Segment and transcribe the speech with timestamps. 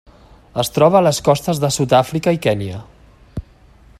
[0.63, 2.83] Es troba a les costes de Sud-àfrica i Kenya.